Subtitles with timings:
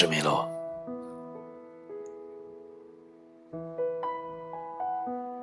[0.00, 0.48] 是米洛。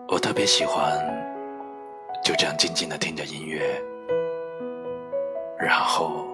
[0.07, 0.97] 我特别喜欢
[2.23, 3.83] 就这样静静的听着音乐，
[5.59, 6.25] 然后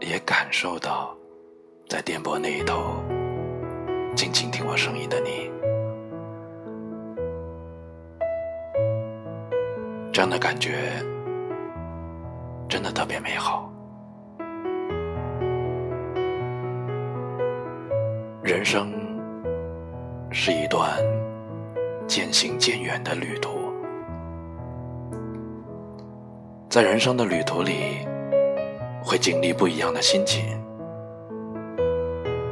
[0.00, 1.14] 也感受到
[1.86, 2.94] 在电波那一头
[4.16, 5.50] 静静听我声音的你。
[10.10, 10.92] 这样的感觉
[12.70, 13.63] 真的特别美好。
[18.44, 18.92] 人生
[20.30, 21.02] 是一段
[22.06, 23.72] 渐行渐远的旅途，
[26.68, 28.06] 在人生的旅途里，
[29.02, 30.44] 会经历不一样的心情，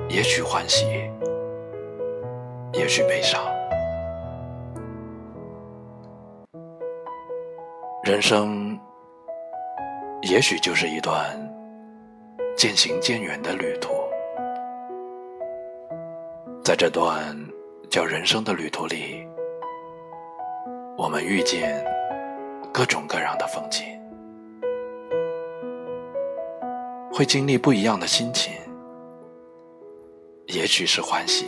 [0.09, 0.87] 也许欢喜，
[2.73, 3.38] 也许悲伤。
[8.02, 8.80] 人生
[10.23, 11.23] 也许就是一段
[12.57, 13.93] 渐行渐远的旅途，
[16.65, 17.37] 在这段
[17.91, 19.27] 叫人生的旅途里，
[20.96, 21.85] 我们遇见
[22.73, 23.85] 各种各样的风景，
[27.13, 28.54] 会经历不一样的心情，
[30.46, 31.46] 也许是欢喜，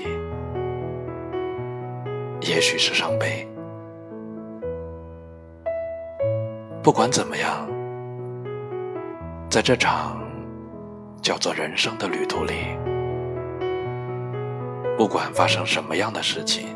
[2.40, 3.46] 也许是伤悲。
[6.82, 7.68] 不管怎么样，
[9.48, 10.20] 在这场
[11.22, 12.76] 叫做人生的旅途里，
[14.96, 16.68] 不管发生什么样的事情，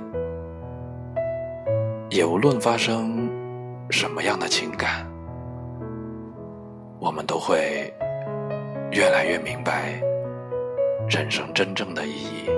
[2.11, 3.31] 也无论发生
[3.91, 5.07] 什么样的情感，
[6.99, 7.95] 我们都会
[8.91, 10.01] 越来越明白
[11.09, 12.51] 人生真正的意义。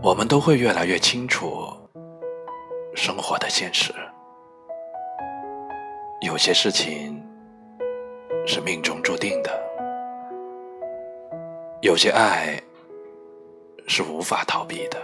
[0.00, 1.66] 我们都会越来越清楚。
[2.94, 3.92] 生活的现实，
[6.20, 7.22] 有些事情
[8.44, 9.50] 是命中注定的，
[11.80, 12.60] 有些爱
[13.86, 14.98] 是无法逃避的。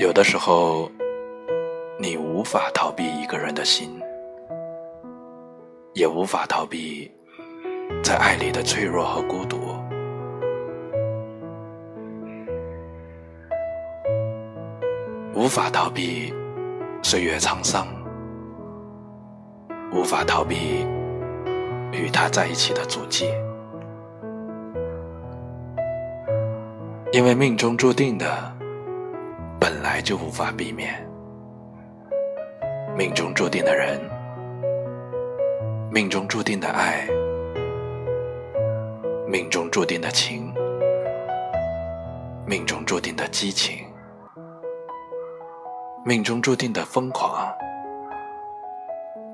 [0.00, 0.90] 有的时候，
[2.00, 3.96] 你无法逃避一个人的心，
[5.92, 7.08] 也无法逃避
[8.02, 9.56] 在爱里的脆弱和孤独。
[15.32, 16.34] 无法逃避
[17.04, 17.86] 岁月沧桑，
[19.92, 20.84] 无法逃避
[21.94, 23.32] 与他在一起的足迹，
[27.12, 28.26] 因为命中注定的
[29.60, 30.92] 本来就无法避免。
[32.96, 34.00] 命中注定的人，
[35.90, 37.08] 命中注定的爱，
[39.26, 40.52] 命中注定的情，
[42.46, 43.78] 命中注定的激情。
[46.04, 47.50] 命中注定的疯狂，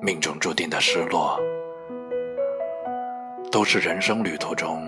[0.01, 1.37] 命中注定的失落，
[3.51, 4.81] 都是人生旅途中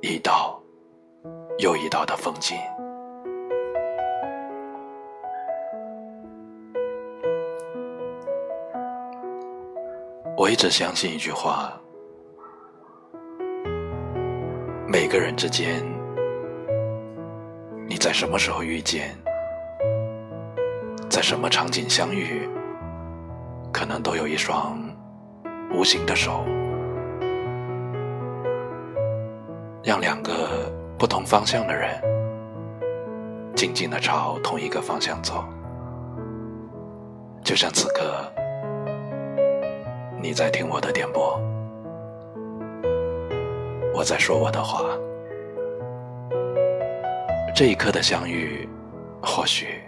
[0.00, 0.60] 一道
[1.58, 2.56] 又一道的风景。
[10.36, 11.72] 我一直相信一句话：
[14.88, 15.84] 每个人之间，
[17.86, 19.16] 你在什么时候遇见？
[21.08, 22.48] 在什么场景相遇，
[23.72, 24.76] 可能都有一双
[25.72, 26.44] 无形的手，
[29.84, 30.32] 让两个
[30.98, 31.90] 不同方向的人
[33.54, 35.44] 静静的朝同一个方向走。
[37.44, 38.32] 就像此刻，
[40.22, 41.38] 你在听我的点播，
[43.94, 44.84] 我在说我的话。
[47.54, 48.66] 这一刻的相遇，
[49.22, 49.82] 或许。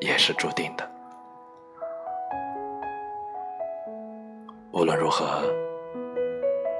[0.00, 0.90] 也是注定的。
[4.72, 5.42] 无论如何，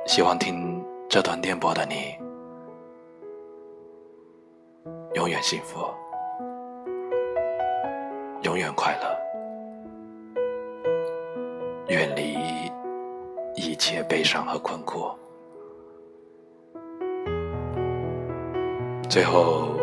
[0.06, 0.69] 希望听
[1.10, 2.16] 这段电波的你
[5.14, 5.80] 永远幸福，
[8.42, 9.18] 永远快乐，
[11.88, 12.36] 远离
[13.56, 15.10] 一切悲伤和困苦。
[19.08, 19.74] 最后，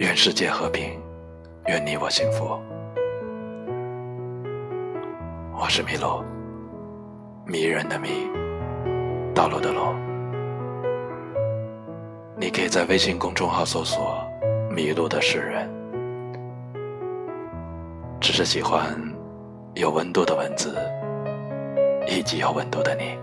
[0.00, 1.00] 愿世界和平。
[1.66, 2.44] 愿你我幸福。
[5.58, 6.22] 我是麋鹿，
[7.46, 8.28] 迷人的迷，
[9.38, 9.94] 道路的路。
[12.36, 14.20] 你可以在微信公众号搜索
[14.68, 15.70] “迷路的诗人”。
[18.20, 19.00] 只是喜欢
[19.76, 20.76] 有温度的文字，
[22.08, 23.16] 以及有温度的你。